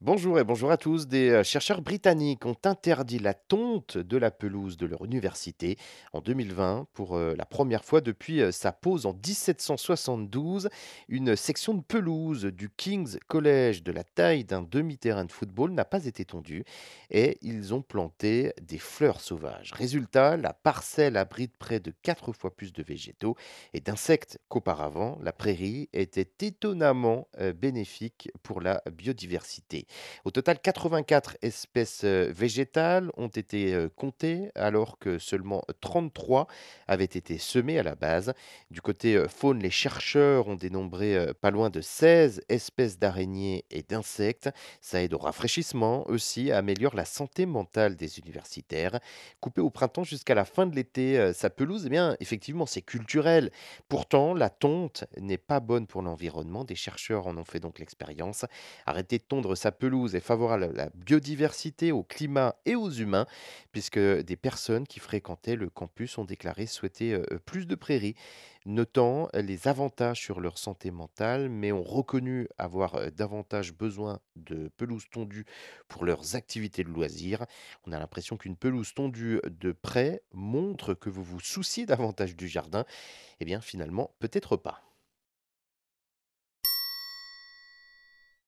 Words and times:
Bonjour 0.00 0.38
et 0.38 0.44
bonjour 0.44 0.70
à 0.70 0.76
tous. 0.76 1.08
Des 1.08 1.30
euh, 1.30 1.42
chercheurs 1.42 1.82
britanniques 1.82 2.46
ont 2.46 2.54
interdit 2.64 3.18
la 3.18 3.34
tonte 3.34 3.98
de 3.98 4.16
la 4.16 4.30
pelouse 4.30 4.76
de 4.76 4.86
leur 4.86 5.04
université 5.04 5.76
en 6.12 6.20
2020 6.20 6.86
pour 6.94 7.16
euh, 7.16 7.34
la 7.36 7.44
première 7.44 7.84
fois 7.84 8.00
depuis 8.00 8.40
euh, 8.40 8.52
sa 8.52 8.70
pose 8.70 9.06
en 9.06 9.12
1772. 9.12 10.68
Une 11.08 11.34
section 11.34 11.74
de 11.74 11.82
pelouse 11.82 12.44
du 12.44 12.70
King's 12.70 13.18
College 13.26 13.82
de 13.82 13.90
la 13.90 14.04
taille 14.04 14.44
d'un 14.44 14.62
demi-terrain 14.62 15.24
de 15.24 15.32
football 15.32 15.72
n'a 15.72 15.84
pas 15.84 16.06
été 16.06 16.24
tondue 16.24 16.62
et 17.10 17.36
ils 17.42 17.74
ont 17.74 17.82
planté 17.82 18.52
des 18.62 18.78
fleurs 18.78 19.20
sauvages. 19.20 19.72
Résultat, 19.72 20.36
la 20.36 20.52
parcelle 20.52 21.16
abrite 21.16 21.56
près 21.58 21.80
de 21.80 21.92
quatre 22.02 22.32
fois 22.32 22.54
plus 22.54 22.72
de 22.72 22.84
végétaux 22.84 23.34
et 23.74 23.80
d'insectes 23.80 24.38
qu'auparavant. 24.48 25.18
La 25.24 25.32
prairie 25.32 25.88
était 25.92 26.46
étonnamment 26.46 27.26
bénéfique 27.56 28.30
pour 28.44 28.60
la 28.60 28.80
biodiversité. 28.92 29.87
Au 30.24 30.30
total, 30.30 30.60
84 30.60 31.36
espèces 31.42 32.04
végétales 32.04 33.10
ont 33.16 33.28
été 33.28 33.88
comptées, 33.96 34.50
alors 34.54 34.98
que 34.98 35.18
seulement 35.18 35.62
33 35.80 36.46
avaient 36.86 37.04
été 37.04 37.38
semées 37.38 37.78
à 37.78 37.82
la 37.82 37.94
base. 37.94 38.32
Du 38.70 38.80
côté 38.80 39.22
faune, 39.28 39.60
les 39.60 39.70
chercheurs 39.70 40.48
ont 40.48 40.54
dénombré 40.56 41.32
pas 41.40 41.50
loin 41.50 41.70
de 41.70 41.80
16 41.80 42.42
espèces 42.48 42.98
d'araignées 42.98 43.64
et 43.70 43.82
d'insectes. 43.82 44.50
Ça 44.80 45.02
aide 45.02 45.14
au 45.14 45.18
rafraîchissement 45.18 46.06
aussi, 46.08 46.52
améliore 46.52 46.94
la 46.94 47.04
santé 47.04 47.46
mentale 47.46 47.96
des 47.96 48.18
universitaires. 48.18 49.00
Coupée 49.40 49.60
au 49.60 49.70
printemps 49.70 50.04
jusqu'à 50.04 50.34
la 50.34 50.44
fin 50.44 50.66
de 50.66 50.74
l'été, 50.74 51.32
sa 51.32 51.50
pelouse, 51.50 51.84
eh 51.86 51.90
bien, 51.90 52.16
effectivement, 52.20 52.66
c'est 52.66 52.82
culturel. 52.82 53.50
Pourtant, 53.88 54.34
la 54.34 54.50
tonte 54.50 55.04
n'est 55.18 55.38
pas 55.38 55.60
bonne 55.60 55.86
pour 55.86 56.02
l'environnement. 56.02 56.64
Des 56.64 56.74
chercheurs 56.74 57.26
en 57.26 57.36
ont 57.36 57.44
fait 57.44 57.60
donc 57.60 57.78
l'expérience. 57.78 58.44
Arrêter 58.86 59.18
de 59.18 59.22
tondre 59.22 59.56
sa 59.56 59.72
pelouse 59.78 60.14
est 60.14 60.20
favorable 60.20 60.64
à 60.64 60.72
la 60.72 60.90
biodiversité, 60.94 61.92
au 61.92 62.02
climat 62.02 62.56
et 62.66 62.74
aux 62.74 62.90
humains, 62.90 63.26
puisque 63.72 63.98
des 63.98 64.36
personnes 64.36 64.86
qui 64.86 65.00
fréquentaient 65.00 65.56
le 65.56 65.70
campus 65.70 66.18
ont 66.18 66.24
déclaré 66.24 66.66
souhaiter 66.66 67.14
euh, 67.14 67.24
plus 67.44 67.66
de 67.66 67.74
prairies, 67.74 68.14
notant 68.66 69.28
les 69.34 69.68
avantages 69.68 70.20
sur 70.20 70.40
leur 70.40 70.58
santé 70.58 70.90
mentale, 70.90 71.48
mais 71.48 71.72
ont 71.72 71.82
reconnu 71.82 72.48
avoir 72.58 72.96
euh, 72.96 73.10
davantage 73.10 73.72
besoin 73.72 74.20
de 74.36 74.70
pelouse 74.76 75.06
tondue 75.10 75.46
pour 75.88 76.04
leurs 76.04 76.36
activités 76.36 76.84
de 76.84 76.90
loisirs. 76.90 77.46
On 77.86 77.92
a 77.92 77.98
l'impression 77.98 78.36
qu'une 78.36 78.56
pelouse 78.56 78.94
tondue 78.94 79.40
de 79.48 79.72
près 79.72 80.22
montre 80.32 80.94
que 80.94 81.10
vous 81.10 81.24
vous 81.24 81.40
souciez 81.40 81.86
davantage 81.86 82.36
du 82.36 82.48
jardin. 82.48 82.84
Eh 83.40 83.44
bien, 83.44 83.60
finalement, 83.60 84.10
peut-être 84.18 84.56
pas. 84.56 84.87